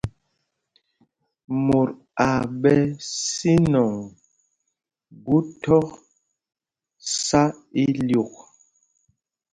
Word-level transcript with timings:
Mot 1.65 1.89
aa 2.27 2.41
ɓɛ 2.61 2.73
sínɔŋ 3.33 3.91
gu 5.25 5.37
thɔk 5.63 5.87
sá 7.23 7.43
ilyûk. 7.83 8.33